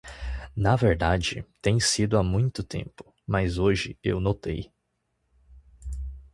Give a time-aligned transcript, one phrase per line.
[0.55, 4.73] Na verdade, tem sido há muito tempo, mas hoje eu notei.